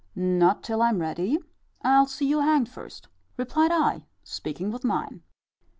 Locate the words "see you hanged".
2.07-2.67